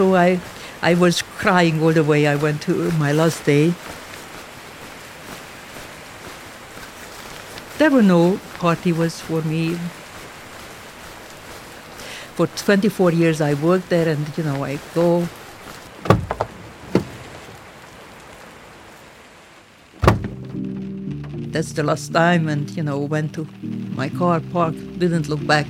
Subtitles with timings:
[0.00, 0.40] so I,
[0.80, 3.74] I was crying all the way I went to my last day.
[7.76, 9.74] There were no party was for me.
[12.34, 15.28] For 24 years I worked there and, you know, I go
[21.52, 23.46] that's the last time and you know went to
[23.96, 25.66] my car park didn't look back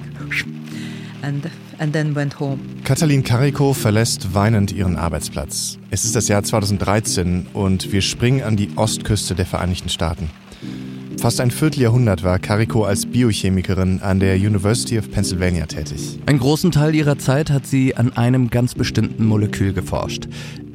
[1.22, 6.42] and and then went home Katalin Carico verlässt weinend ihren Arbeitsplatz es ist das Jahr
[6.42, 10.28] 2013 und wir springen an die Ostküste der Vereinigten Staaten
[11.16, 16.72] fast ein Vierteljahrhundert war Carico als Biochemikerin an der University of Pennsylvania tätig einen großen
[16.72, 20.26] Teil ihrer Zeit hat sie an einem ganz bestimmten Molekül geforscht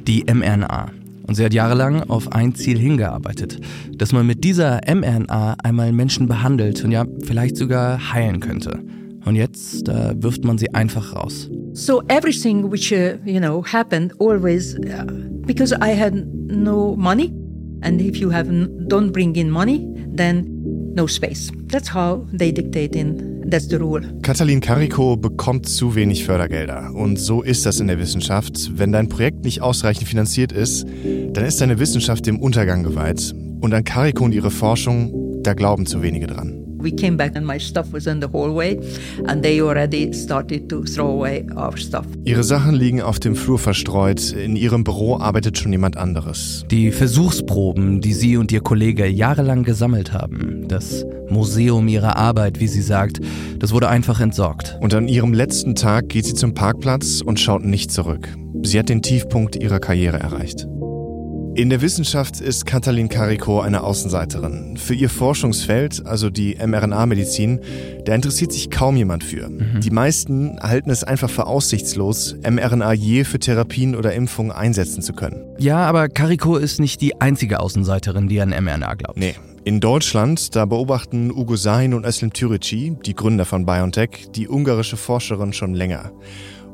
[0.06, 0.92] die mRNA
[1.26, 3.60] und sie hat jahrelang auf ein Ziel hingearbeitet,
[3.94, 8.78] dass man mit dieser mRNA einmal Menschen behandelt und ja vielleicht sogar heilen könnte.
[9.24, 11.50] Und jetzt da wirft man sie einfach raus.
[11.76, 15.04] So everything which uh, you know happened always uh,
[15.44, 17.34] because I had no money
[17.82, 18.48] and if you have
[18.88, 20.46] don't bring in money, then
[20.94, 21.52] no space.
[21.66, 24.00] That's how they dictate in That's the rule.
[24.22, 26.92] Katalin Carico bekommt zu wenig Fördergelder.
[26.94, 28.72] Und so ist das in der Wissenschaft.
[28.76, 30.86] Wenn dein Projekt nicht ausreichend finanziert ist,
[31.32, 33.34] dann ist deine Wissenschaft dem Untergang geweiht.
[33.60, 36.65] Und an Carico und ihre Forschung, da glauben zu wenige dran.
[36.78, 38.78] We came back and my stuff was in the hallway
[39.26, 42.06] and they already started to throw away our stuff.
[42.24, 44.32] Ihre Sachen liegen auf dem Flur verstreut.
[44.32, 46.64] In ihrem Büro arbeitet schon jemand anderes.
[46.70, 52.68] Die Versuchsproben, die sie und ihr Kollege jahrelang gesammelt haben, das Museum ihrer Arbeit, wie
[52.68, 53.20] sie sagt,
[53.58, 54.78] das wurde einfach entsorgt.
[54.80, 58.28] Und an ihrem letzten Tag geht sie zum Parkplatz und schaut nicht zurück.
[58.62, 60.66] Sie hat den Tiefpunkt ihrer Karriere erreicht.
[61.56, 64.76] In der Wissenschaft ist Katalin Carico eine Außenseiterin.
[64.76, 67.60] Für ihr Forschungsfeld, also die mRNA-Medizin,
[68.04, 69.48] da interessiert sich kaum jemand für.
[69.48, 69.80] Mhm.
[69.80, 75.14] Die meisten halten es einfach für aussichtslos, mRNA je für Therapien oder Impfungen einsetzen zu
[75.14, 75.46] können.
[75.56, 79.16] Ja, aber Carico ist nicht die einzige Außenseiterin, die an mRNA glaubt.
[79.18, 79.34] Nee.
[79.64, 84.98] In Deutschland, da beobachten Ugo Sahin und Eslem Türeci, die Gründer von BioNTech, die ungarische
[84.98, 86.12] Forscherin schon länger.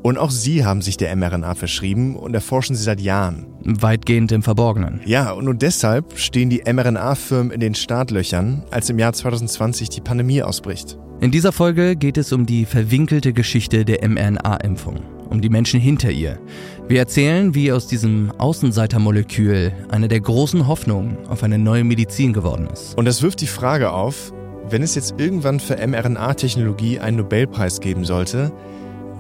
[0.03, 3.47] Und auch sie haben sich der mRNA verschrieben und erforschen sie seit Jahren.
[3.65, 5.01] Weitgehend im Verborgenen.
[5.05, 10.01] Ja, und nur deshalb stehen die mRNA-Firmen in den Startlöchern, als im Jahr 2020 die
[10.01, 10.99] Pandemie ausbricht.
[11.21, 16.11] In dieser Folge geht es um die verwinkelte Geschichte der mRNA-Impfung, um die Menschen hinter
[16.11, 16.41] ihr.
[16.89, 22.67] Wir erzählen, wie aus diesem Außenseitermolekül eine der großen Hoffnungen auf eine neue Medizin geworden
[22.73, 22.99] ist.
[22.99, 24.33] Und das wirft die Frage auf,
[24.69, 28.51] wenn es jetzt irgendwann für mRNA-Technologie einen Nobelpreis geben sollte,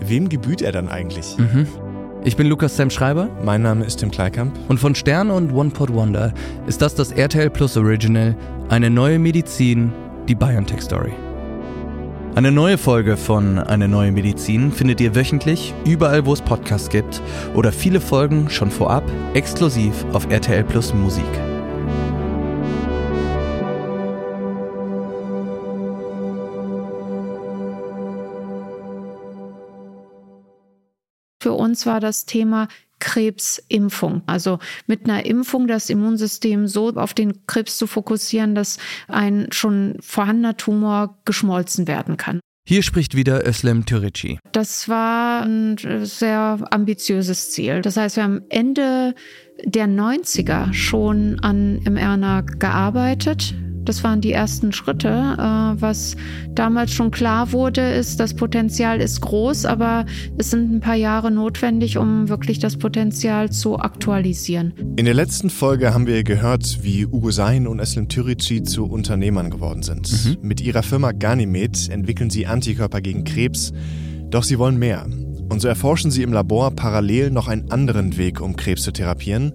[0.00, 1.36] Wem gebüht er dann eigentlich?
[1.38, 1.66] Mhm.
[2.25, 3.28] Ich bin Lukas Sam Schreiber.
[3.44, 4.56] Mein Name ist Tim Kleikamp.
[4.69, 6.32] Und von Stern und One Pot Wonder
[6.66, 8.36] ist das das RTL Plus Original,
[8.69, 9.92] eine neue Medizin,
[10.28, 11.12] die BioNTech Story.
[12.34, 17.20] Eine neue Folge von Eine neue Medizin findet ihr wöchentlich, überall wo es Podcasts gibt
[17.54, 19.04] oder viele Folgen schon vorab
[19.34, 21.51] exklusiv auf RTL Plus Musik.
[31.72, 32.68] Uns war das Thema
[32.98, 34.20] Krebsimpfung.
[34.26, 38.76] Also mit einer Impfung das Immunsystem so auf den Krebs zu fokussieren, dass
[39.08, 42.40] ein schon vorhandener Tumor geschmolzen werden kann.
[42.68, 44.38] Hier spricht wieder Özlem Türeci.
[44.52, 47.80] Das war ein sehr ambitiöses Ziel.
[47.80, 49.14] Das heißt, wir haben Ende
[49.64, 53.54] der 90er schon an mRNA gearbeitet.
[53.84, 55.09] Das waren die ersten Schritte.
[55.09, 56.16] Äh, was
[56.54, 60.06] damals schon klar wurde, ist, das Potenzial ist groß, aber
[60.38, 64.72] es sind ein paar Jahre notwendig, um wirklich das Potenzial zu aktualisieren.
[64.97, 69.50] In der letzten Folge haben wir gehört, wie Ugo Sain und Eslem Türici zu Unternehmern
[69.50, 70.10] geworden sind.
[70.12, 70.37] Mhm.
[70.43, 73.72] Mit ihrer Firma Ganymed entwickeln sie Antikörper gegen Krebs,
[74.31, 75.06] doch sie wollen mehr.
[75.49, 79.53] Und so erforschen sie im Labor parallel noch einen anderen Weg, um Krebs zu therapieren,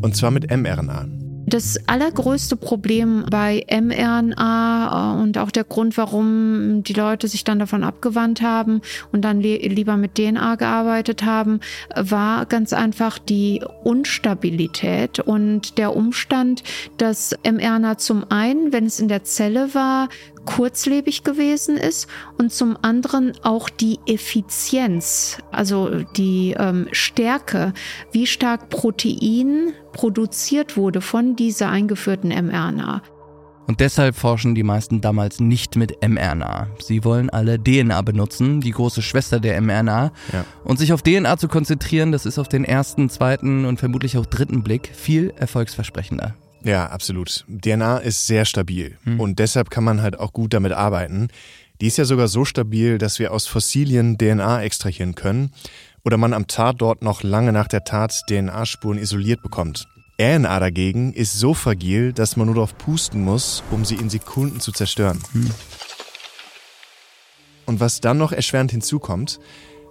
[0.00, 1.06] und zwar mit mRNA.
[1.54, 7.60] Das allergrößte Problem bei mRNA äh, und auch der Grund, warum die Leute sich dann
[7.60, 8.80] davon abgewandt haben
[9.12, 11.60] und dann lieber mit DNA gearbeitet haben,
[11.94, 16.64] war ganz einfach die Unstabilität und der Umstand,
[16.98, 20.08] dass mRNA zum einen, wenn es in der Zelle war,
[20.44, 22.08] kurzlebig gewesen ist
[22.38, 27.72] und zum anderen auch die Effizienz, also die ähm, Stärke,
[28.12, 33.02] wie stark Protein produziert wurde von dieser eingeführten mRNA.
[33.66, 36.68] Und deshalb forschen die meisten damals nicht mit mRNA.
[36.80, 40.12] Sie wollen alle DNA benutzen, die große Schwester der mRNA.
[40.32, 40.44] Ja.
[40.64, 44.26] Und sich auf DNA zu konzentrieren, das ist auf den ersten, zweiten und vermutlich auch
[44.26, 46.34] dritten Blick viel erfolgsversprechender.
[46.64, 47.44] Ja, absolut.
[47.48, 49.20] DNA ist sehr stabil hm.
[49.20, 51.28] und deshalb kann man halt auch gut damit arbeiten.
[51.80, 55.50] Die ist ja sogar so stabil, dass wir aus Fossilien DNA extrahieren können.
[56.06, 59.86] oder man am Tatort noch lange nach der Tat DNA-Spuren isoliert bekommt.
[60.20, 64.60] RNA dagegen ist so fragil, dass man nur darauf pusten muss, um sie in Sekunden
[64.60, 65.20] zu zerstören.
[65.32, 65.50] Hm.
[67.66, 69.40] Und was dann noch erschwerend hinzukommt,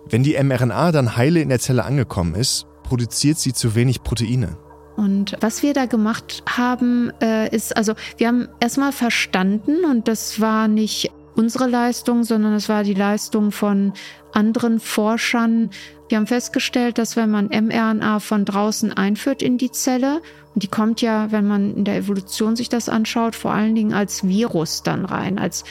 [0.07, 4.57] wenn die mRNA dann heile in der Zelle angekommen ist, produziert sie zu wenig Proteine.
[4.95, 10.39] Und was wir da gemacht haben, äh, ist, also wir haben erstmal verstanden, und das
[10.39, 13.93] war nicht unsere Leistung, sondern es war die Leistung von
[14.33, 15.71] anderen Forschern.
[16.11, 20.21] Die haben festgestellt, dass wenn man mRNA von draußen einführt in die Zelle,
[20.53, 23.93] und die kommt ja, wenn man in der Evolution sich das anschaut, vor allen Dingen
[23.93, 25.63] als Virus dann rein, als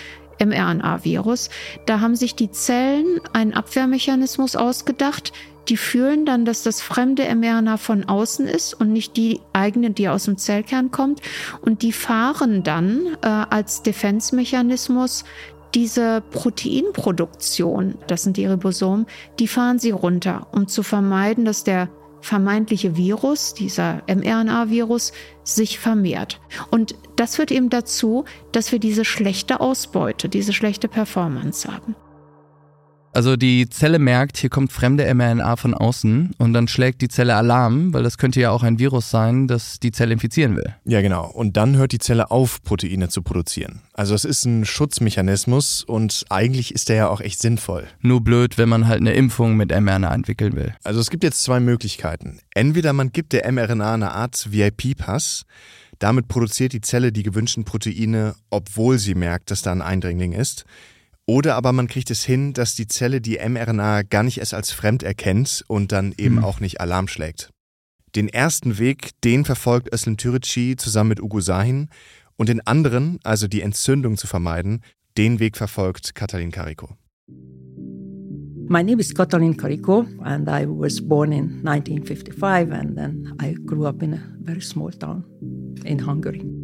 [0.44, 1.50] mRNA-Virus.
[1.86, 5.32] Da haben sich die Zellen einen Abwehrmechanismus ausgedacht.
[5.68, 10.08] Die fühlen dann, dass das fremde mRNA von außen ist und nicht die eigene, die
[10.08, 11.20] aus dem Zellkern kommt.
[11.60, 15.24] Und die fahren dann äh, als Defense-Mechanismus
[15.74, 19.06] diese Proteinproduktion, das sind die Ribosomen,
[19.38, 21.88] die fahren sie runter, um zu vermeiden, dass der
[22.20, 25.12] vermeintliche Virus, dieser mRNA-Virus,
[25.44, 26.40] sich vermehrt.
[26.70, 31.96] Und das führt eben dazu, dass wir diese schlechte Ausbeute, diese schlechte Performance haben.
[33.12, 37.34] Also die Zelle merkt, hier kommt fremde mRNA von außen und dann schlägt die Zelle
[37.34, 40.74] Alarm, weil das könnte ja auch ein Virus sein, das die Zelle infizieren will.
[40.84, 41.26] Ja, genau.
[41.30, 43.80] Und dann hört die Zelle auf, Proteine zu produzieren.
[43.92, 47.86] Also es ist ein Schutzmechanismus und eigentlich ist der ja auch echt sinnvoll.
[48.00, 50.74] Nur blöd, wenn man halt eine Impfung mit mRNA entwickeln will.
[50.82, 52.38] Also es gibt jetzt zwei Möglichkeiten.
[52.54, 55.44] Entweder man gibt der mRNA eine Art VIP-Pass.
[55.98, 60.64] Damit produziert die Zelle die gewünschten Proteine, obwohl sie merkt, dass da ein Eindringling ist.
[61.26, 64.72] Oder aber man kriegt es hin, dass die Zelle die mRNA gar nicht erst als
[64.72, 66.44] fremd erkennt und dann eben mhm.
[66.44, 67.50] auch nicht Alarm schlägt.
[68.16, 71.88] Den ersten Weg, den verfolgt Özlem Türeci zusammen mit Ugo Sahin
[72.36, 74.82] und den anderen, also die Entzündung zu vermeiden,
[75.16, 76.96] den Weg verfolgt Katalin Kariko.
[78.68, 83.86] My name is Katalin Kariko and I was born in 1955 and then I grew
[83.86, 85.24] up in a very small town
[85.84, 86.61] in Hungary.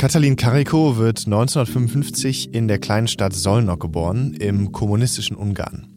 [0.00, 5.88] Katalin Kariko wird 1955 in der kleinen Stadt Solnok geboren, im kommunistischen Ungarn.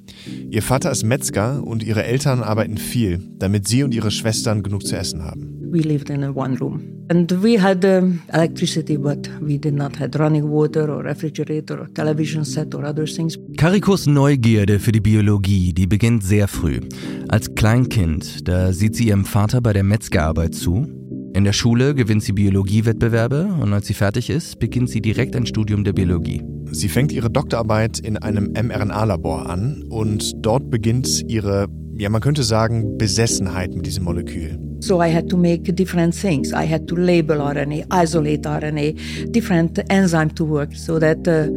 [0.50, 4.86] Ihr Vater ist Metzger und ihre Eltern arbeiten viel, damit sie und ihre Schwestern genug
[4.86, 5.58] zu essen haben.
[5.72, 6.82] We lived in a one room.
[7.08, 11.88] And we had um, electricity, but we did not have running water or refrigerator or
[11.94, 13.40] television set or other things.
[13.56, 16.82] Karikos Neugierde für die Biologie, die beginnt sehr früh.
[17.30, 21.03] Als Kleinkind, da sieht sie ihrem Vater bei der Metzgerarbeit zu
[21.36, 25.48] in der Schule gewinnt sie Biologiewettbewerbe und als sie fertig ist, beginnt sie direkt ein
[25.48, 26.44] Studium der Biologie.
[26.72, 32.44] Sie fängt ihre Doktorarbeit in einem mRNA-Labor an und dort beginnt ihre, ja man könnte
[32.44, 34.60] sagen, Besessenheit mit diesem Molekül.
[34.80, 36.52] So I had to make different things.
[36.52, 38.94] I had to label RNA, isolate RNA,
[39.32, 41.48] different enzyme to work so that uh,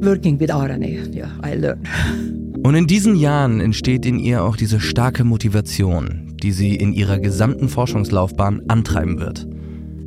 [0.00, 1.88] working with RNA, yeah, I learned.
[2.62, 7.18] Und in diesen Jahren entsteht in ihr auch diese starke Motivation, die sie in ihrer
[7.18, 9.46] gesamten Forschungslaufbahn antreiben wird.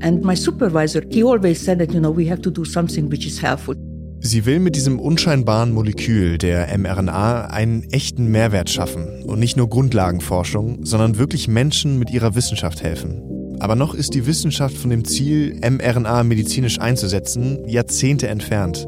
[0.01, 3.25] And my supervisor, he always said that, you know, we have to do something which
[3.25, 3.75] is helpful.
[4.21, 9.69] Sie will mit diesem unscheinbaren Molekül der mRNA einen echten Mehrwert schaffen und nicht nur
[9.69, 13.21] Grundlagenforschung, sondern wirklich Menschen mit ihrer Wissenschaft helfen.
[13.59, 18.87] Aber noch ist die Wissenschaft von dem Ziel, mRNA medizinisch einzusetzen, Jahrzehnte entfernt.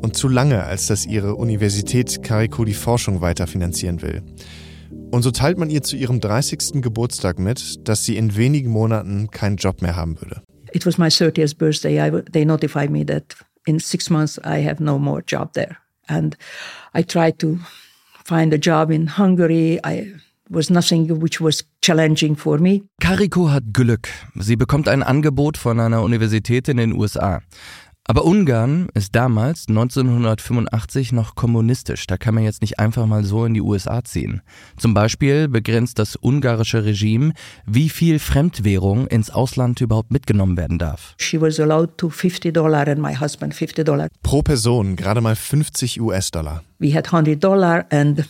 [0.00, 4.22] Und zu lange, als dass ihre Universität Carico die Forschung weiter finanzieren will.
[5.10, 6.82] Und so teilt man ihr zu ihrem 30.
[6.82, 10.42] Geburtstag mit, dass sie in wenigen Monaten keinen Job mehr haben würde.
[10.72, 11.98] It was my 30th birthday.
[11.98, 13.36] I, they notified me that
[13.66, 15.78] in six months I have no more job there.
[16.08, 16.36] And
[16.94, 17.58] I tried to
[18.24, 19.80] find a job in Hungary.
[19.84, 20.14] I
[20.50, 22.82] was nothing which was challenging for me.
[23.00, 24.08] Kariko hat Glück.
[24.34, 27.40] Sie bekommt ein Angebot von einer Universität in den USA.
[28.10, 32.06] Aber Ungarn ist damals, 1985, noch kommunistisch.
[32.06, 34.40] Da kann man jetzt nicht einfach mal so in die USA ziehen.
[34.78, 37.34] Zum Beispiel begrenzt das ungarische Regime,
[37.66, 41.16] wie viel Fremdwährung ins Ausland überhaupt mitgenommen werden darf.
[41.18, 44.08] She was allowed to 50 dollar and my husband 50 dollar.
[44.22, 46.62] Pro Person gerade mal 50 US-Dollar.
[46.78, 48.24] We had 100 dollar and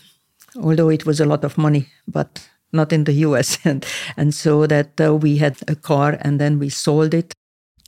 [0.57, 2.27] although it was a lot of money, but
[2.73, 3.61] not in the US.
[3.65, 7.33] And, and so that uh, we had a car and then we sold it.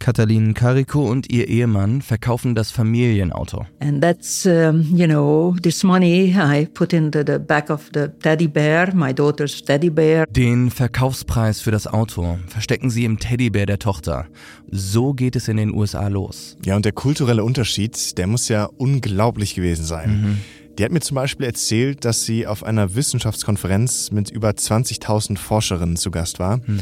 [0.01, 3.67] Katalin Kariko und ihr Ehemann verkaufen das Familienauto.
[3.81, 8.49] And that's, um, you know, this money I put into the back of the teddy
[8.49, 10.27] bear, my daughter's teddy bear.
[10.27, 14.27] Den Verkaufspreis für das Auto verstecken sie im Teddybär der Tochter.
[14.71, 16.57] So geht es in den USA los.
[16.65, 20.11] Ja, und der kulturelle Unterschied, der muss ja unglaublich gewesen sein.
[20.11, 20.39] Mhm.
[20.79, 25.97] Die hat mir zum Beispiel erzählt, dass sie auf einer Wissenschaftskonferenz mit über 20.000 Forscherinnen
[25.97, 26.57] zu Gast war.
[26.57, 26.81] Mhm.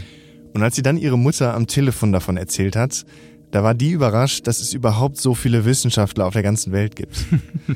[0.59, 3.07] Und als sie dann ihre Mutter am Telefon davon erzählt hat,
[3.53, 7.17] da war die überrascht, dass es überhaupt so viele Wissenschaftler auf der ganzen Welt gibt.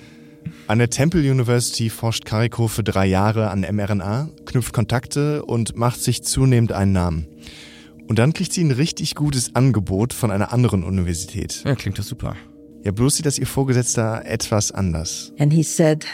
[0.66, 6.00] An der Temple University forscht Kariko für drei Jahre an mRNA, knüpft Kontakte und macht
[6.00, 7.28] sich zunehmend einen Namen.
[8.08, 11.62] Und dann kriegt sie ein richtig gutes Angebot von einer anderen Universität.
[11.64, 12.34] Ja, klingt das super.
[12.82, 15.32] Ja, bloß sieht das ihr Vorgesetzter etwas anders.
[15.38, 16.04] And he said,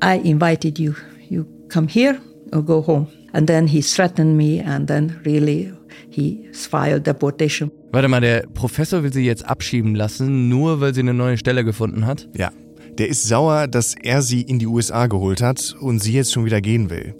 [0.00, 0.92] I invited you.
[1.28, 2.20] You come here
[2.52, 3.08] or go home.
[3.34, 5.72] And then he threatened me and then really
[6.08, 7.72] he filed deportation.
[7.90, 11.64] Warte mal, der Professor will sie jetzt abschieben lassen, nur weil sie eine neue Stelle
[11.64, 12.28] gefunden hat?
[12.36, 12.52] Ja,
[12.96, 16.44] der ist sauer, dass er sie in die USA geholt hat und sie jetzt schon
[16.44, 17.16] wieder gehen will.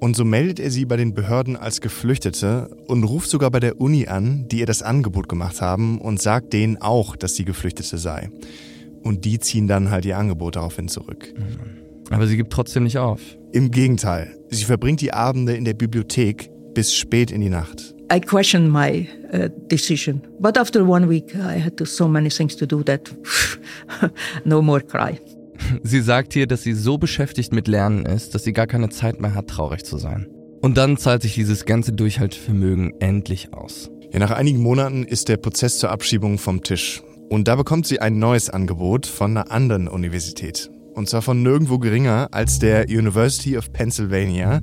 [0.00, 3.80] Und so meldet er sie bei den Behörden als Geflüchtete und ruft sogar bei der
[3.80, 7.96] Uni an, die ihr das Angebot gemacht haben und sagt denen auch, dass sie Geflüchtete
[7.96, 8.28] sei.
[9.04, 11.32] Und die ziehen dann halt ihr Angebot daraufhin zurück.
[12.10, 13.20] Aber sie gibt trotzdem nicht auf.
[13.52, 17.94] Im Gegenteil, sie verbringt die Abende in der Bibliothek bis spät in die Nacht.
[18.12, 20.20] I questioned my uh, decision.
[20.38, 23.10] But after one week, I had to, so many things to do that
[24.44, 25.18] no more cry.
[25.82, 29.20] Sie sagt hier, dass sie so beschäftigt mit Lernen ist, dass sie gar keine Zeit
[29.20, 30.26] mehr hat, traurig zu sein.
[30.60, 33.90] Und dann zahlt sich dieses ganze Durchhaltevermögen endlich aus.
[34.12, 37.02] Ja, nach einigen Monaten ist der Prozess zur Abschiebung vom Tisch.
[37.30, 40.70] Und da bekommt sie ein neues Angebot von einer anderen Universität.
[40.94, 44.60] Und zwar von nirgendwo geringer als der University of Pennsylvania,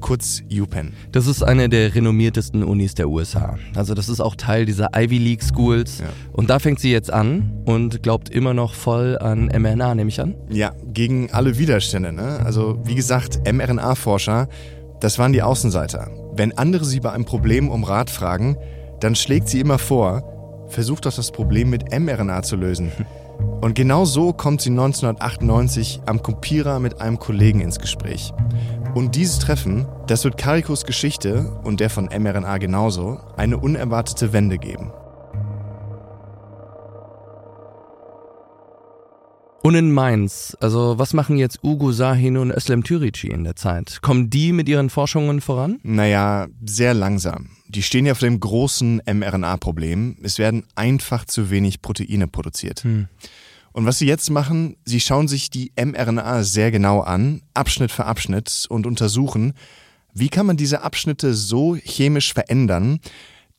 [0.00, 0.94] kurz UPenn.
[1.12, 3.58] Das ist eine der renommiertesten Unis der USA.
[3.74, 5.98] Also das ist auch Teil dieser Ivy League Schools.
[5.98, 6.06] Ja.
[6.32, 10.20] Und da fängt sie jetzt an und glaubt immer noch voll an mRNA, nehme ich
[10.20, 10.34] an.
[10.48, 12.12] Ja, gegen alle Widerstände.
[12.12, 12.40] Ne?
[12.44, 14.48] Also wie gesagt, mRNA-Forscher,
[15.00, 16.10] das waren die Außenseiter.
[16.34, 18.56] Wenn andere sie bei einem Problem um Rat fragen,
[19.00, 22.90] dann schlägt sie immer vor, versucht doch das Problem mit mRNA zu lösen.
[23.60, 28.32] Und genau so kommt sie 1998 am Kopierer mit einem Kollegen ins Gespräch.
[28.94, 34.58] Und dieses Treffen, das wird Karikos Geschichte und der von mRNA genauso eine unerwartete Wende
[34.58, 34.92] geben.
[39.62, 44.00] Und in Mainz, also was machen jetzt Ugo Sahin und Özlem Türici in der Zeit?
[44.02, 45.80] Kommen die mit ihren Forschungen voran?
[45.82, 47.48] Naja, sehr langsam.
[47.66, 50.18] Die stehen ja vor dem großen mRNA-Problem.
[50.22, 52.84] Es werden einfach zu wenig Proteine produziert.
[52.84, 53.08] Hm.
[53.72, 58.04] Und was sie jetzt machen, sie schauen sich die mRNA sehr genau an, Abschnitt für
[58.04, 59.54] Abschnitt, und untersuchen,
[60.12, 63.00] wie kann man diese Abschnitte so chemisch verändern,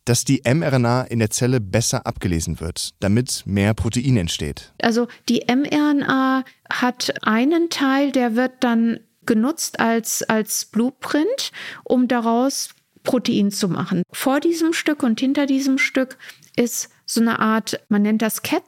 [0.05, 4.73] dass die mRNA in der Zelle besser abgelesen wird, damit mehr Protein entsteht.
[4.81, 11.51] Also die mRNA hat einen Teil, der wird dann genutzt als, als Blueprint,
[11.83, 12.69] um daraus
[13.05, 14.03] Protein zu machen.
[14.11, 16.17] Vor diesem Stück und hinter diesem Stück
[16.57, 18.63] ist so eine Art, man nennt das CAP,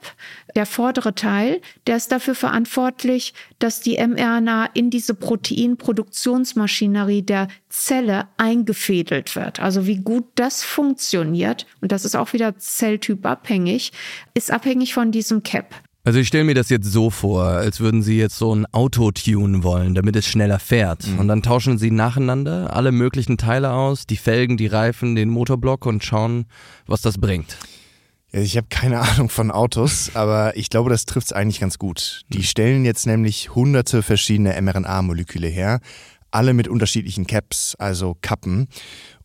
[0.54, 8.28] der vordere Teil, der ist dafür verantwortlich, dass die mRNA in diese Proteinproduktionsmaschinerie der Zelle
[8.36, 9.58] eingefädelt wird.
[9.60, 13.90] Also wie gut das funktioniert, und das ist auch wieder zelltypabhängig,
[14.34, 15.74] ist abhängig von diesem CAP.
[16.08, 19.10] Also ich stelle mir das jetzt so vor, als würden Sie jetzt so ein Auto
[19.10, 21.06] tunen wollen, damit es schneller fährt.
[21.06, 21.18] Mhm.
[21.18, 25.84] Und dann tauschen Sie nacheinander alle möglichen Teile aus, die Felgen, die Reifen, den Motorblock
[25.84, 26.46] und schauen,
[26.86, 27.58] was das bringt.
[28.32, 31.78] Ja, ich habe keine Ahnung von Autos, aber ich glaube, das trifft es eigentlich ganz
[31.78, 32.22] gut.
[32.30, 35.80] Die stellen jetzt nämlich hunderte verschiedene mRNA-Moleküle her,
[36.30, 38.68] alle mit unterschiedlichen Caps, also Kappen,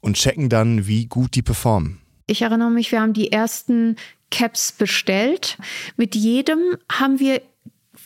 [0.02, 2.03] und checken dann, wie gut die performen.
[2.26, 3.98] Ich erinnere mich, wir haben die ersten
[4.32, 5.58] Caps bestellt.
[5.98, 7.42] Mit jedem haben wir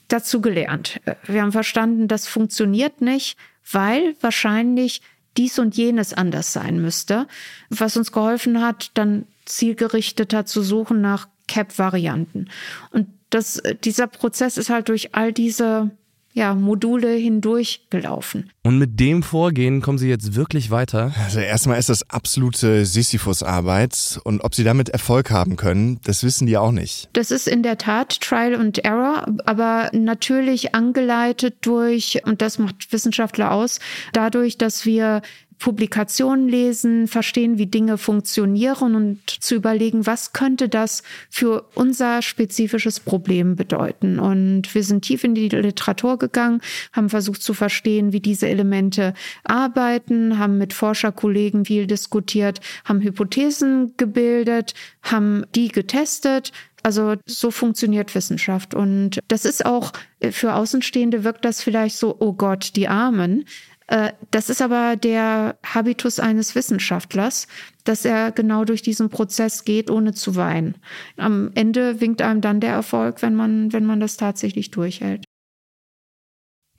[0.07, 0.99] dazu gelernt.
[1.25, 3.37] Wir haben verstanden, das funktioniert nicht,
[3.71, 5.01] weil wahrscheinlich
[5.37, 7.27] dies und jenes anders sein müsste,
[7.69, 12.49] was uns geholfen hat, dann zielgerichteter zu suchen nach Cap-Varianten.
[12.91, 15.91] Und das, dieser Prozess ist halt durch all diese
[16.37, 18.51] ja, Module hindurch gelaufen.
[18.61, 21.11] Und mit dem Vorgehen kommen Sie jetzt wirklich weiter?
[21.25, 26.45] Also erstmal ist das absolute Sisyphus-Arbeit und ob sie damit Erfolg haben können, das wissen
[26.45, 27.09] die auch nicht.
[27.13, 32.93] Das ist in der Tat Trial and Error, aber natürlich angeleitet durch, und das macht
[32.93, 33.79] Wissenschaftler aus,
[34.13, 35.23] dadurch, dass wir
[35.59, 42.99] Publikationen lesen, verstehen, wie Dinge funktionieren und zu überlegen, was könnte das für unser spezifisches
[42.99, 44.19] Problem bedeuten.
[44.19, 46.61] Und wir sind tief in die Literatur gegangen,
[46.93, 53.93] haben versucht zu verstehen, wie diese Elemente arbeiten, haben mit Forscherkollegen viel diskutiert, haben Hypothesen
[53.97, 56.51] gebildet, haben die getestet,
[56.83, 58.73] also so funktioniert Wissenschaft.
[58.73, 59.91] Und das ist auch
[60.31, 63.45] für Außenstehende wirkt das vielleicht so, oh Gott, die Armen.
[63.87, 67.47] Äh, das ist aber der Habitus eines Wissenschaftlers,
[67.83, 70.75] dass er genau durch diesen Prozess geht, ohne zu weinen.
[71.15, 75.23] Am Ende winkt einem dann der Erfolg, wenn man, wenn man das tatsächlich durchhält.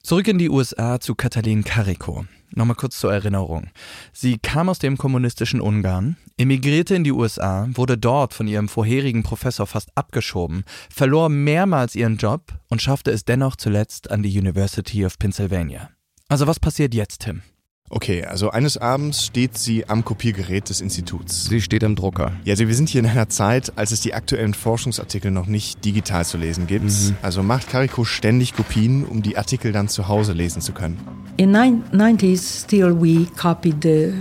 [0.03, 2.25] Zurück in die USA zu Katalin Kariko.
[2.51, 3.69] Nochmal kurz zur Erinnerung.
[4.13, 9.23] Sie kam aus dem kommunistischen Ungarn, emigrierte in die USA, wurde dort von ihrem vorherigen
[9.23, 15.05] Professor fast abgeschoben, verlor mehrmals ihren Job und schaffte es dennoch zuletzt an die University
[15.05, 15.91] of Pennsylvania.
[16.31, 17.41] Also was passiert jetzt, Tim?
[17.89, 21.47] Okay, also eines Abends steht sie am Kopiergerät des Instituts.
[21.47, 22.33] Sie steht am Drucker.
[22.45, 25.83] Ja, also wir sind hier in einer Zeit, als es die aktuellen Forschungsartikel noch nicht
[25.87, 26.85] digital zu lesen gibt.
[26.85, 27.17] Mhm.
[27.23, 30.99] Also macht Kariko ständig Kopien, um die Artikel dann zu Hause lesen zu können.
[31.39, 34.13] In the 90s still we copied the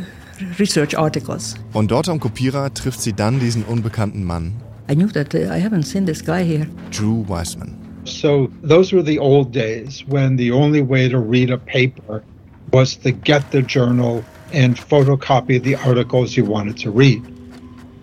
[0.57, 1.55] research articles.
[1.73, 4.53] Und dort am Kopierer trifft sie dann diesen unbekannten Mann.
[4.89, 6.67] I knew that uh, I haven't seen this guy here.
[6.89, 7.86] Drew Weissman.
[8.07, 12.23] So those were the old days when the only way to read a paper
[12.71, 14.23] was to get the journal
[14.53, 17.23] and photocopy the articles you wanted to read.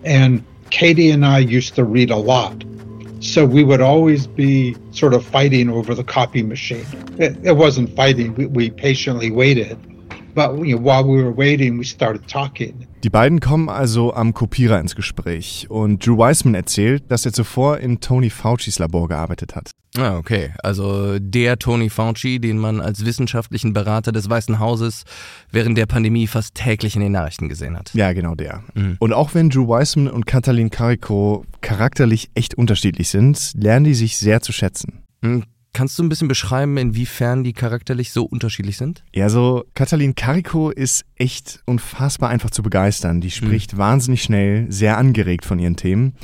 [0.03, 2.63] And Katie and I used to read a lot.
[3.19, 6.85] So we would always be sort of fighting over the copy machine.
[7.17, 9.77] It, it wasn't fighting, we, we patiently waited.
[13.03, 17.77] Die beiden kommen also am Kopierer ins Gespräch und Drew Weissman erzählt, dass er zuvor
[17.77, 19.71] in Tony Faucis Labor gearbeitet hat.
[19.97, 20.51] Ah, okay.
[20.61, 25.03] Also der Tony Fauci, den man als wissenschaftlichen Berater des Weißen Hauses
[25.51, 27.93] während der Pandemie fast täglich in den Nachrichten gesehen hat.
[27.93, 28.63] Ja, genau der.
[28.73, 28.97] Mhm.
[28.99, 34.17] Und auch wenn Drew Weissman und Katalin Kariko charakterlich echt unterschiedlich sind, lernen die sich
[34.17, 35.03] sehr zu schätzen.
[35.75, 35.77] Mhm.
[35.77, 39.03] Kannst du ein bisschen beschreiben, inwiefern die charakterlich so unterschiedlich sind?
[39.13, 43.19] Ja, so Katalin Kariko ist echt unfassbar einfach zu begeistern.
[43.19, 43.77] Die spricht mhm.
[43.77, 46.15] wahnsinnig schnell, sehr angeregt von ihren Themen.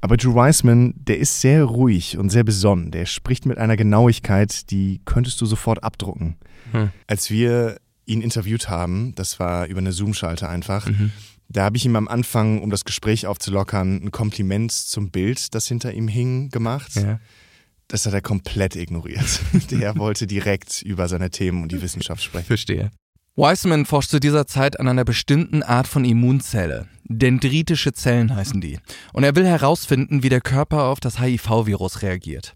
[0.00, 2.90] Aber Drew Weissman, der ist sehr ruhig und sehr besonnen.
[2.90, 6.36] Der spricht mit einer Genauigkeit, die könntest du sofort abdrucken.
[6.72, 6.90] Mhm.
[7.06, 11.10] Als wir ihn interviewt haben, das war über eine Zoom-Schalte einfach, mhm.
[11.48, 15.68] da habe ich ihm am Anfang, um das Gespräch aufzulockern, ein Kompliment zum Bild, das
[15.68, 16.96] hinter ihm hing, gemacht.
[16.96, 17.18] Ja.
[17.88, 19.40] Das hat er komplett ignoriert.
[19.70, 22.46] Der wollte direkt über seine Themen und die Wissenschaft sprechen.
[22.46, 22.90] Verstehe.
[23.36, 26.86] Wiseman forscht zu dieser Zeit an einer bestimmten Art von Immunzelle.
[27.04, 28.78] Dendritische Zellen heißen die.
[29.12, 32.54] Und er will herausfinden, wie der Körper auf das HIV-Virus reagiert.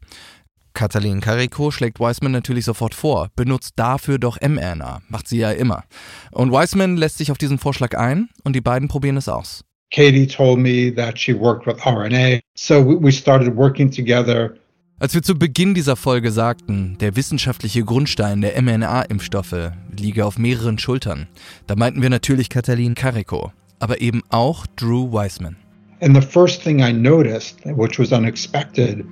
[0.74, 5.82] Katalin Kariko schlägt Wiseman natürlich sofort vor, benutzt dafür doch mRNA, macht sie ja immer.
[6.30, 9.64] Und Wiseman lässt sich auf diesen Vorschlag ein und die beiden probieren es aus.
[9.92, 14.54] Katie told me that she worked with RNA, so we started working together
[15.00, 20.78] als wir zu Beginn dieser Folge sagten, der wissenschaftliche Grundstein der mRNA-Impfstoffe liege auf mehreren
[20.78, 21.28] Schultern,
[21.68, 25.56] da meinten wir natürlich Katalin Kariko, aber eben auch Drew Weissman.
[26.00, 29.04] And the first thing I noticed, which was unexpected,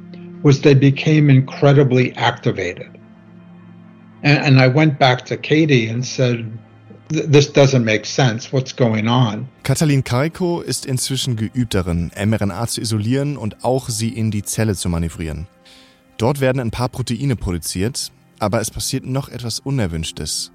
[0.43, 2.91] was they became incredibly activated.
[4.23, 6.47] And, and I went back to Katie and said,
[7.09, 8.53] This doesn't make sense.
[8.53, 9.49] What's going on?
[9.63, 14.75] Katalin Kariko ist inzwischen geübt darin, mRNA zu isolieren und auch sie in die Zelle
[14.75, 15.47] zu manövrieren.
[16.19, 20.51] Dort werden ein paar Proteine produziert, aber es passiert noch etwas Unerwünschtes.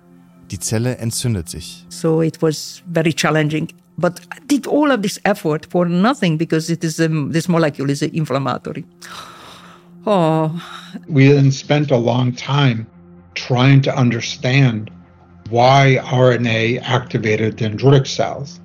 [0.49, 1.85] Die Zelle entzündet sich.
[1.89, 3.67] So it was very challenging.
[3.97, 7.91] But I did all of this effort for nothing because it is um, this molecule
[7.91, 8.83] is inflammatory.
[10.05, 10.51] Oh.
[11.07, 12.87] We then spent a long time
[13.35, 14.89] trying to understand
[15.49, 18.59] why RNA activated dendritic cells.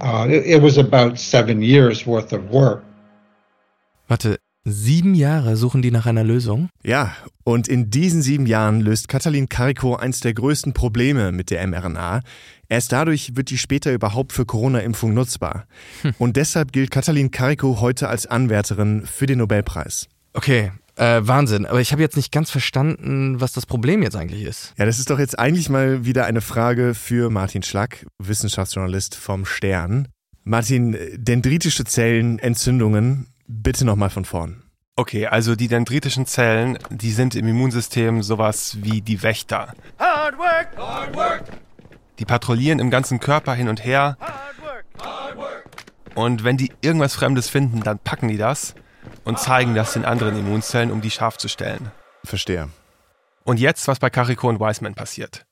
[0.00, 2.84] Uh, it, it was about seven years worth of work.
[4.08, 6.68] Warte, Sieben Jahre suchen die nach einer Lösung?
[6.84, 11.66] Ja, und in diesen sieben Jahren löst Katalin Kariko eins der größten Probleme mit der
[11.66, 12.20] mRNA.
[12.68, 15.66] Erst dadurch wird die später überhaupt für Corona-Impfung nutzbar.
[16.02, 16.14] Hm.
[16.18, 20.06] Und deshalb gilt Katalin Kariko heute als Anwärterin für den Nobelpreis.
[20.32, 21.66] Okay, äh, Wahnsinn.
[21.66, 24.74] Aber ich habe jetzt nicht ganz verstanden, was das Problem jetzt eigentlich ist.
[24.78, 29.44] Ja, das ist doch jetzt eigentlich mal wieder eine Frage für Martin Schlack, Wissenschaftsjournalist vom
[29.44, 30.06] Stern.
[30.44, 34.62] Martin, dendritische Zellen, Entzündungen, Bitte nochmal von vorn.
[34.96, 39.74] Okay, also die dendritischen Zellen, die sind im Immunsystem sowas wie die Wächter.
[39.98, 41.42] Hard work, hard work.
[42.18, 44.16] Die patrouillieren im ganzen Körper hin und her.
[44.20, 45.64] Hard work, hard work.
[46.14, 48.74] Und wenn die irgendwas Fremdes finden, dann packen die das
[49.24, 51.90] und zeigen das den anderen Immunzellen, um die scharf zu stellen.
[52.24, 52.70] Verstehe.
[53.44, 55.44] Und jetzt, was bei Carico und Wiseman passiert.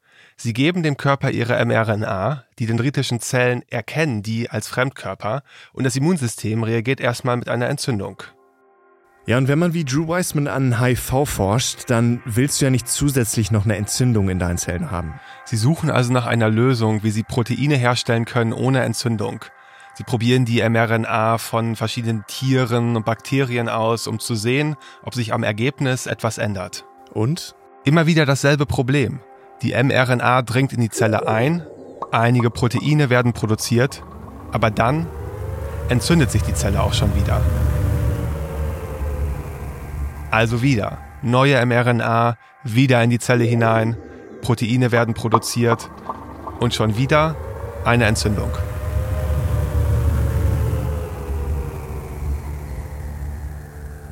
[0.42, 5.42] Sie geben dem Körper ihre mRNA, die dendritischen Zellen erkennen die als Fremdkörper
[5.74, 8.22] und das Immunsystem reagiert erstmal mit einer Entzündung.
[9.26, 12.88] Ja, und wenn man wie Drew Weissman an HIV forscht, dann willst du ja nicht
[12.88, 15.20] zusätzlich noch eine Entzündung in deinen Zellen haben.
[15.44, 19.44] Sie suchen also nach einer Lösung, wie sie Proteine herstellen können ohne Entzündung.
[19.92, 25.34] Sie probieren die mRNA von verschiedenen Tieren und Bakterien aus, um zu sehen, ob sich
[25.34, 26.86] am Ergebnis etwas ändert.
[27.12, 27.54] Und?
[27.84, 29.20] Immer wieder dasselbe Problem.
[29.62, 31.62] Die mRNA dringt in die Zelle ein,
[32.10, 34.02] einige Proteine werden produziert,
[34.52, 35.06] aber dann
[35.90, 37.42] entzündet sich die Zelle auch schon wieder.
[40.30, 43.96] Also wieder neue mRNA, wieder in die Zelle hinein,
[44.40, 45.90] Proteine werden produziert
[46.58, 47.36] und schon wieder
[47.84, 48.50] eine Entzündung.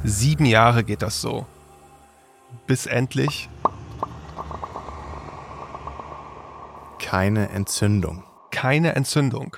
[0.05, 1.47] Sieben Jahre geht das so.
[2.67, 3.49] Bis endlich
[6.99, 8.25] keine Entzündung.
[8.51, 9.57] Keine Entzündung.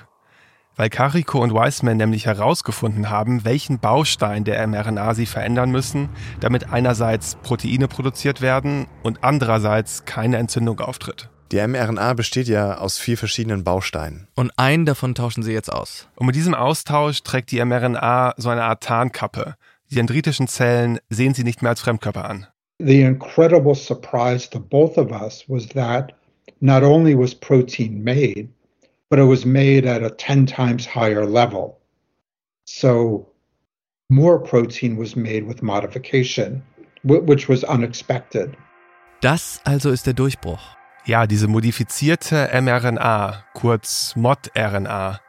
[0.75, 6.71] Weil Carico und Weissman nämlich herausgefunden haben, welchen Baustein der mRNA sie verändern müssen, damit
[6.71, 11.29] einerseits Proteine produziert werden und andererseits keine Entzündung auftritt.
[11.51, 14.29] Die mRNA besteht ja aus vier verschiedenen Bausteinen.
[14.35, 16.07] Und einen davon tauschen sie jetzt aus.
[16.15, 19.55] Und mit diesem Austausch trägt die mRNA so eine Art Tarnkappe.
[19.89, 22.47] Die dendritischen Zellen sehen sie nicht mehr als Fremdkörper an.
[22.79, 26.13] The incredible surprise to both of us was that
[26.61, 28.49] not only was protein made,
[29.09, 31.77] but it was made at a 10 times higher level.
[32.65, 33.27] So
[34.09, 36.63] more protein was made with modification,
[37.03, 38.55] which was unexpected.
[39.21, 40.61] Das also ist der Durchbruch.
[41.05, 45.19] Ja, diese modifizierte mRNA, kurz ModRNA,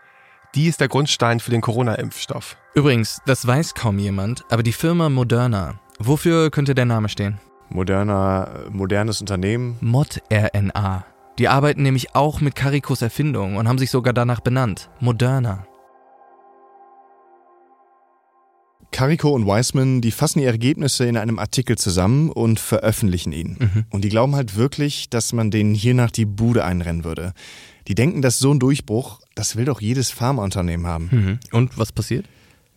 [0.55, 2.59] die ist der Grundstein für den Corona-Impfstoff.
[2.75, 7.39] Übrigens, das weiß kaum jemand, aber die Firma Moderna, wofür könnte der Name stehen?
[7.71, 9.79] Moderna, modernes Unternehmen.
[9.81, 11.07] ModRNA.
[11.39, 14.91] Die arbeiten nämlich auch mit Caricos Erfindung und haben sich sogar danach benannt.
[15.01, 15.67] Moderna.
[18.93, 23.57] Carico und Weissman, die fassen ihre Ergebnisse in einem Artikel zusammen und veröffentlichen ihn.
[23.59, 23.85] Mhm.
[23.89, 27.33] Und die glauben halt wirklich, dass man denen hiernach die Bude einrennen würde.
[27.89, 31.09] Die denken, dass so ein Durchbruch, das will doch jedes Pharmaunternehmen haben.
[31.11, 31.39] Mhm.
[31.53, 32.27] Und was passiert?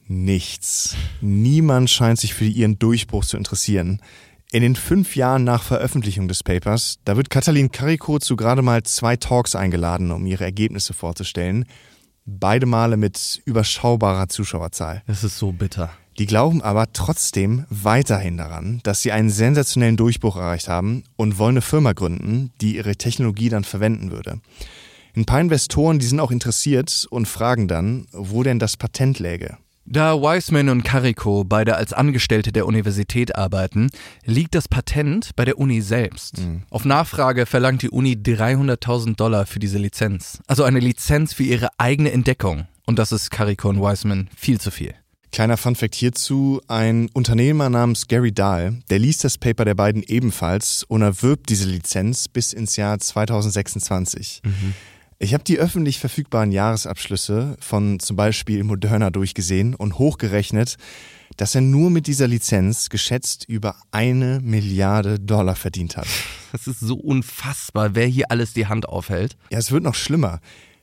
[0.08, 0.96] Nichts.
[1.20, 4.00] Niemand scheint sich für ihren Durchbruch zu interessieren.
[4.56, 8.84] In den fünf Jahren nach Veröffentlichung des Papers, da wird Katalin Carico zu gerade mal
[8.84, 11.66] zwei Talks eingeladen, um ihre Ergebnisse vorzustellen.
[12.26, 15.04] Beide Male mit überschaubarer Zuschauerzahl.
[15.08, 15.90] Das ist so bitter.
[16.20, 21.56] Die glauben aber trotzdem weiterhin daran, dass sie einen sensationellen Durchbruch erreicht haben und wollen
[21.56, 24.40] eine Firma gründen, die ihre Technologie dann verwenden würde.
[25.18, 29.58] Ein paar Investoren, die sind auch interessiert und fragen dann, wo denn das Patent läge.
[29.88, 33.92] Da Wiseman und Carico beide als Angestellte der Universität arbeiten,
[34.26, 36.40] liegt das Patent bei der Uni selbst.
[36.40, 36.64] Mhm.
[36.72, 40.40] Auf Nachfrage verlangt die Uni 300.000 Dollar für diese Lizenz.
[40.48, 42.66] Also eine Lizenz für ihre eigene Entdeckung.
[42.88, 44.96] Und das ist Carico und Wiseman viel zu viel.
[45.32, 50.84] Kleiner Funfact hierzu, ein Unternehmer namens Gary Dahl, der liest das Paper der beiden ebenfalls
[50.84, 54.42] und erwirbt diese Lizenz bis ins Jahr 2026.
[54.44, 54.74] Mhm.
[55.18, 60.76] Ich habe die öffentlich verfügbaren Jahresabschlüsse von zum Beispiel Moderna durchgesehen und hochgerechnet,
[61.38, 66.08] dass er nur mit dieser Lizenz geschätzt über eine Milliarde Dollar verdient hat.
[66.52, 69.36] Das ist so unfassbar, wer hier alles die Hand aufhält.
[69.50, 70.40] Ja, es wird noch schlimmer.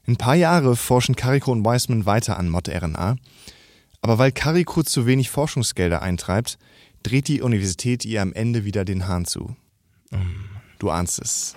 [0.07, 3.16] Ein paar Jahre forschen Carico und Weissman weiter an Mod-RNA.
[4.03, 6.59] Aber weil Carico zu wenig Forschungsgelder eintreibt,
[7.03, 9.57] dreht die Universität ihr am Ende wieder den Hahn zu.
[10.79, 11.57] Du ahnst es.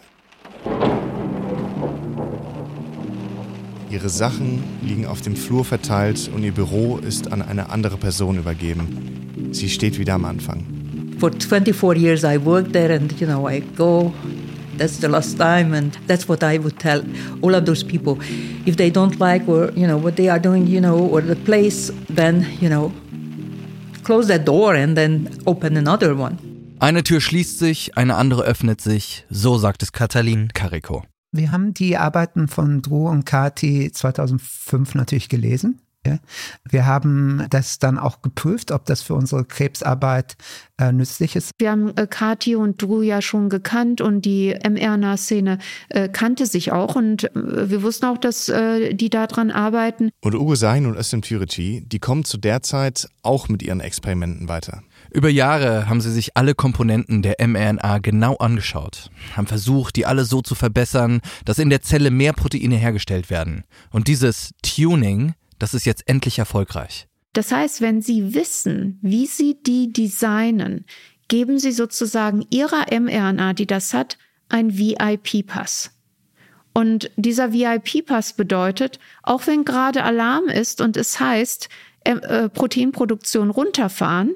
[3.90, 8.38] Ihre Sachen liegen auf dem Flur verteilt und ihr Büro ist an eine andere Person
[8.38, 9.50] übergeben.
[9.52, 10.66] Sie steht wieder am Anfang.
[11.20, 14.14] For 24 years I worked there and you know I go
[14.78, 17.04] that's the last time and that's what I would tell
[17.42, 18.18] all of those people
[18.66, 21.36] if they don't like or you know what they are doing you know or the
[21.36, 22.92] place then you know
[24.04, 26.38] close that door and then open another one.
[26.80, 31.04] Eine Tür schließt sich, eine andere öffnet sich, so sagt es Katalin Carico.
[31.38, 35.82] Wir haben die Arbeiten von Drew und Kati 2005 natürlich gelesen.
[36.70, 40.36] Wir haben das dann auch geprüft, ob das für unsere Krebsarbeit
[40.78, 41.52] äh, nützlich ist.
[41.58, 46.72] Wir haben äh, Kati und Drew ja schon gekannt und die mRNA-Szene äh, kannte sich
[46.72, 50.12] auch und äh, wir wussten auch, dass äh, die daran arbeiten.
[50.22, 54.48] Und Ugo Sein und Özlem Türeci, die kommen zu der Zeit auch mit ihren Experimenten
[54.48, 54.84] weiter.
[55.12, 60.26] Über Jahre haben sie sich alle Komponenten der mRNA genau angeschaut, haben versucht, die alle
[60.26, 63.64] so zu verbessern, dass in der Zelle mehr Proteine hergestellt werden.
[63.92, 67.08] Und dieses Tuning, das ist jetzt endlich erfolgreich.
[67.34, 70.86] Das heißt, wenn Sie wissen, wie Sie die designen,
[71.28, 74.18] geben Sie sozusagen Ihrer mRNA, die das hat,
[74.50, 75.92] ein VIP-Pass.
[76.74, 81.70] Und dieser VIP-Pass bedeutet, auch wenn gerade Alarm ist und es heißt,
[82.04, 84.36] äh, Proteinproduktion runterfahren,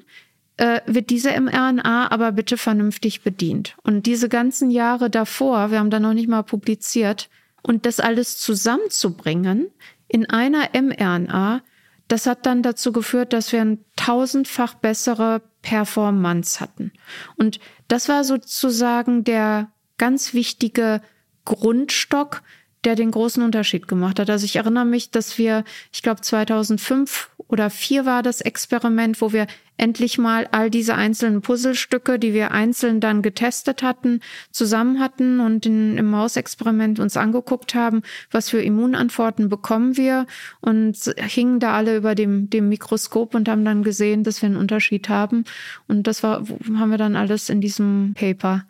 [0.60, 3.76] äh, wird diese mRNA aber bitte vernünftig bedient.
[3.84, 7.30] Und diese ganzen Jahre davor, wir haben da noch nicht mal publiziert,
[7.62, 9.68] und das alles zusammenzubringen
[10.08, 11.62] in einer mRNA,
[12.08, 16.92] das hat dann dazu geführt, dass wir ein tausendfach bessere Performance hatten.
[17.36, 21.02] Und das war sozusagen der ganz wichtige
[21.46, 22.42] Grundstock,
[22.86, 24.30] der den großen Unterschied gemacht hat.
[24.30, 29.34] Also ich erinnere mich, dass wir, ich glaube 2005 oder 4 war das Experiment, wo
[29.34, 34.20] wir endlich mal all diese einzelnen Puzzlestücke, die wir einzeln dann getestet hatten,
[34.52, 40.28] zusammen hatten und in, im Mausexperiment uns angeguckt haben, was für Immunantworten bekommen wir
[40.60, 44.58] und hingen da alle über dem, dem Mikroskop und haben dann gesehen, dass wir einen
[44.58, 45.46] Unterschied haben.
[45.88, 46.44] Und das war,
[46.76, 48.66] haben wir dann alles in diesem Paper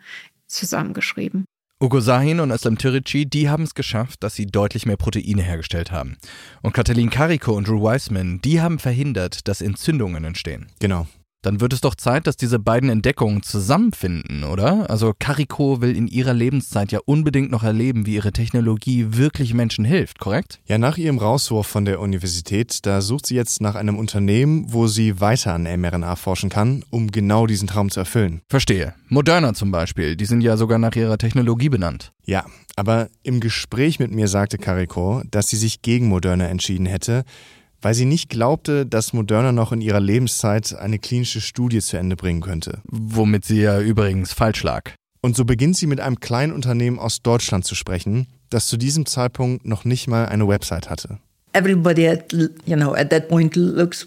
[0.46, 1.44] zusammengeschrieben.
[1.82, 5.90] Ugo Sahin und Aslam Tirici, die haben es geschafft, dass sie deutlich mehr Proteine hergestellt
[5.90, 6.18] haben.
[6.60, 10.66] Und Katalin Kariko und Drew Weissman, die haben verhindert, dass Entzündungen entstehen.
[10.78, 11.06] Genau.
[11.42, 14.90] Dann wird es doch Zeit, dass diese beiden Entdeckungen zusammenfinden, oder?
[14.90, 19.86] Also Kariko will in ihrer Lebenszeit ja unbedingt noch erleben, wie ihre Technologie wirklich Menschen
[19.86, 20.60] hilft, korrekt?
[20.66, 24.86] Ja, nach ihrem Rauswurf von der Universität, da sucht sie jetzt nach einem Unternehmen, wo
[24.86, 28.42] sie weiter an mRNA forschen kann, um genau diesen Traum zu erfüllen.
[28.48, 28.94] Verstehe.
[29.08, 32.12] Moderna zum Beispiel, die sind ja sogar nach ihrer Technologie benannt.
[32.26, 32.44] Ja,
[32.76, 37.24] aber im Gespräch mit mir sagte Kariko, dass sie sich gegen Moderna entschieden hätte,
[37.82, 42.16] weil sie nicht glaubte, dass Moderna noch in ihrer Lebenszeit eine klinische Studie zu Ende
[42.16, 42.80] bringen könnte.
[42.84, 44.90] Womit sie ja übrigens falsch lag.
[45.22, 49.06] Und so beginnt sie mit einem kleinen Unternehmen aus Deutschland zu sprechen, das zu diesem
[49.06, 51.18] Zeitpunkt noch nicht mal eine Website hatte.
[51.52, 54.06] Everybody at you know at that point looks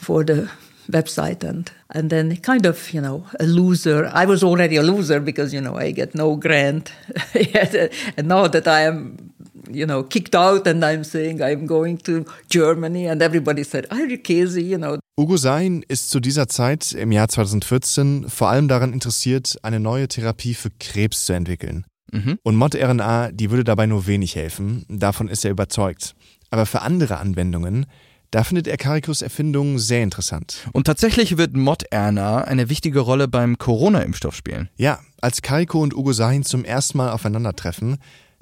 [0.00, 0.48] for the
[0.90, 4.10] website and and then kind of you know a loser.
[4.14, 6.92] I was already a loser because you know I get no grant,
[8.16, 9.32] and now that I am
[9.70, 14.06] you know, kicked out and I'm saying I'm going to Germany and everybody said, are
[14.06, 14.98] you crazy, you know.
[15.18, 20.06] Ugo Sein ist zu dieser Zeit im Jahr 2014 vor allem daran interessiert, eine neue
[20.06, 21.84] Therapie für Krebs zu entwickeln.
[22.12, 22.38] Mhm.
[22.42, 26.14] Und ModRNA, die würde dabei nur wenig helfen, davon ist er überzeugt.
[26.50, 27.86] Aber für andere Anwendungen,
[28.30, 30.68] da findet er Karikos Erfindung sehr interessant.
[30.72, 34.68] Und tatsächlich wird ModRNA eine wichtige Rolle beim Corona-Impfstoff spielen.
[34.76, 37.98] Ja, als Kariko und Ugo Sahin zum ersten Mal aufeinandertreffen,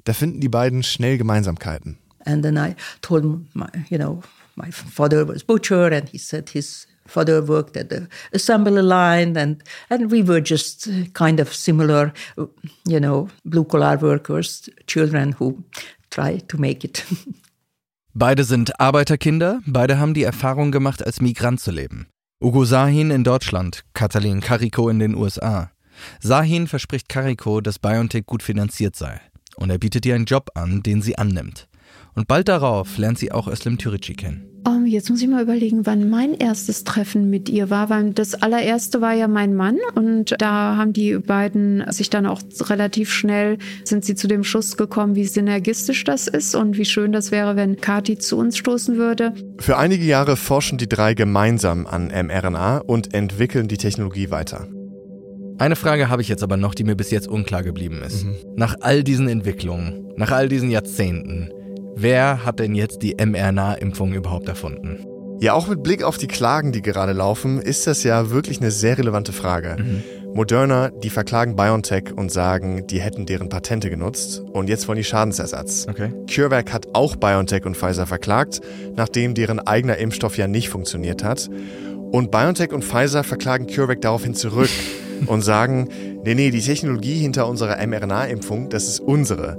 [0.07, 1.97] da finden die beiden schnell Gemeinsamkeiten.
[2.25, 4.21] And then I told my, you know,
[4.55, 9.63] my father was butcher and he said his father worked at the assembly line and
[9.89, 12.11] and we were just kind of similar
[12.85, 15.63] you know blue collar workers children who
[16.09, 17.05] try to make it
[18.13, 22.07] Beide sind Arbeiterkinder, beide haben die Erfahrung gemacht, als Migrant zu leben.
[22.43, 25.69] Ugo Sahin in Deutschland, Katalin Kariko in den USA.
[26.19, 29.21] Sahin verspricht Kariko, dass BioNTech gut finanziert sei
[29.57, 31.67] und er bietet ihr einen Job an, den sie annimmt.
[32.15, 34.47] Und bald darauf lernt sie auch Özlem Türici kennen.
[34.67, 38.33] Um, jetzt muss ich mal überlegen, wann mein erstes Treffen mit ihr war, weil das
[38.33, 43.59] allererste war ja mein Mann und da haben die beiden sich dann auch relativ schnell,
[43.85, 47.55] sind sie zu dem Schluss gekommen, wie synergistisch das ist und wie schön das wäre,
[47.55, 49.33] wenn Kati zu uns stoßen würde.
[49.59, 54.67] Für einige Jahre forschen die drei gemeinsam an mRNA und entwickeln die Technologie weiter.
[55.59, 58.25] Eine Frage habe ich jetzt aber noch, die mir bis jetzt unklar geblieben ist.
[58.25, 58.35] Mhm.
[58.55, 61.49] Nach all diesen Entwicklungen, nach all diesen Jahrzehnten,
[61.95, 65.03] wer hat denn jetzt die mRNA-Impfung überhaupt erfunden?
[65.39, 68.69] Ja, auch mit Blick auf die Klagen, die gerade laufen, ist das ja wirklich eine
[68.69, 69.77] sehr relevante Frage.
[69.79, 70.03] Mhm.
[70.33, 75.03] Moderna, die verklagen BioNTech und sagen, die hätten deren Patente genutzt und jetzt wollen die
[75.03, 75.87] Schadensersatz.
[75.89, 76.11] Okay.
[76.29, 78.61] CureVac hat auch BioNTech und Pfizer verklagt,
[78.95, 81.49] nachdem deren eigener Impfstoff ja nicht funktioniert hat.
[82.11, 84.69] Und BioNTech und Pfizer verklagen CureVac daraufhin zurück.
[85.25, 85.89] und sagen,
[86.23, 89.57] nee, nee, die Technologie hinter unserer mRNA-Impfung, das ist unsere.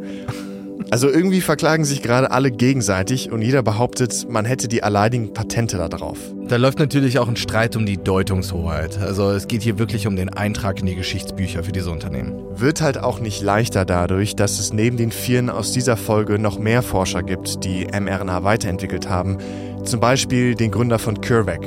[0.90, 5.76] Also irgendwie verklagen sich gerade alle gegenseitig und jeder behauptet, man hätte die alleinigen Patente
[5.76, 6.18] da drauf.
[6.48, 8.98] Da läuft natürlich auch ein Streit um die Deutungshoheit.
[8.98, 12.42] Also es geht hier wirklich um den Eintrag in die Geschichtsbücher für diese Unternehmen.
[12.54, 16.58] Wird halt auch nicht leichter dadurch, dass es neben den Vieren aus dieser Folge noch
[16.58, 19.36] mehr Forscher gibt, die mRNA weiterentwickelt haben.
[19.84, 21.60] Zum Beispiel den Gründer von CureVac.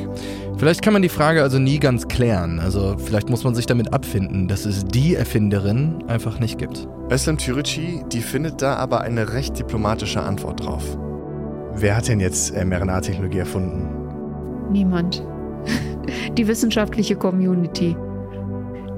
[0.62, 2.60] Vielleicht kann man die Frage also nie ganz klären.
[2.60, 6.88] Also vielleicht muss man sich damit abfinden, dass es die Erfinderin einfach nicht gibt.
[7.10, 10.84] Özlem Türici, die findet da aber eine recht diplomatische Antwort drauf.
[11.74, 13.90] Wer hat denn jetzt mRNA-Technologie erfunden?
[14.72, 15.26] Niemand.
[16.38, 17.98] Die wissenschaftliche Community.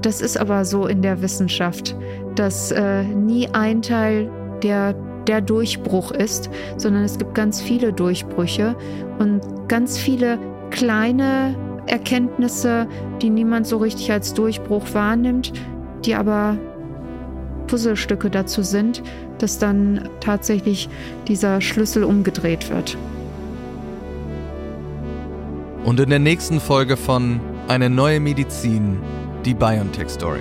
[0.02, 1.96] Das ist aber so in der Wissenschaft,
[2.34, 4.30] dass äh, nie ein Teil
[4.62, 4.92] der,
[5.26, 8.76] der Durchbruch ist, sondern es gibt ganz viele Durchbrüche
[9.18, 10.38] und ganz viele
[10.70, 12.86] kleine Erkenntnisse,
[13.20, 15.52] die niemand so richtig als Durchbruch wahrnimmt,
[16.04, 16.56] die aber
[17.66, 19.02] Puzzlestücke dazu sind,
[19.38, 20.88] dass dann tatsächlich
[21.28, 22.96] dieser Schlüssel umgedreht wird.
[25.84, 28.98] Und in der nächsten Folge von Eine neue Medizin,
[29.44, 30.40] die BioNTech Story.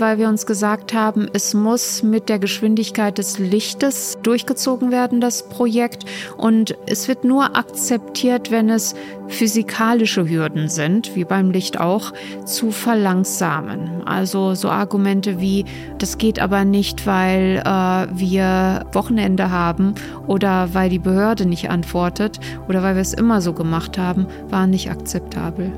[0.00, 5.48] Weil wir uns gesagt haben, es muss mit der Geschwindigkeit des Lichtes durchgezogen werden, das
[5.48, 6.04] Projekt.
[6.36, 8.94] Und es wird nur akzeptiert, wenn es
[9.28, 12.12] physikalische Hürden sind, wie beim Licht auch,
[12.44, 14.02] zu verlangsamen.
[14.04, 15.64] Also so Argumente wie,
[15.98, 19.94] das geht aber nicht, weil äh, wir Wochenende haben
[20.26, 24.70] oder weil die Behörde nicht antwortet oder weil wir es immer so gemacht haben, waren
[24.70, 25.72] nicht akzeptabel.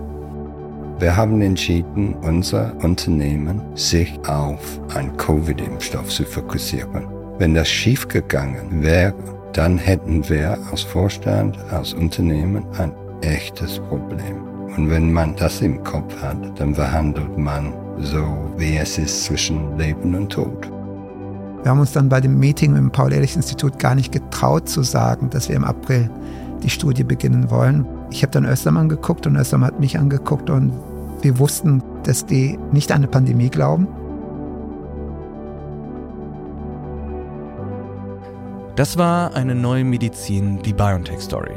[0.99, 7.07] Wir haben entschieden, unser Unternehmen sich auf einen Covid-Impfstoff zu fokussieren.
[7.39, 9.15] Wenn das schiefgegangen wäre,
[9.53, 14.43] dann hätten wir als Vorstand, als Unternehmen ein echtes Problem.
[14.77, 19.79] Und wenn man das im Kopf hat, dann verhandelt man so, wie es ist zwischen
[19.79, 20.69] Leben und Tod.
[21.63, 25.49] Wir haben uns dann bei dem Meeting im Paul-Ehrlich-Institut gar nicht getraut zu sagen, dass
[25.49, 26.11] wir im April
[26.65, 27.87] die Studie beginnen wollen.
[28.11, 30.73] Ich habe dann Östermann geguckt und Östermann hat mich angeguckt und
[31.21, 33.89] wir wussten, dass die nicht an eine Pandemie glauben.
[38.77, 41.55] Das war eine neue Medizin, die BioNTech Story.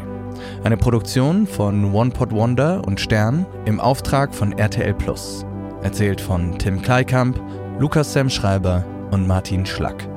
[0.64, 5.46] Eine Produktion von One Pot Wonder und Stern im Auftrag von RTL Plus.
[5.84, 7.40] Erzählt von Tim Kleikamp,
[7.80, 10.11] Lukas Sam Schreiber und Martin Schlack.